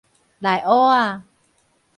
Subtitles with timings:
[0.39, 1.21] 內挖仔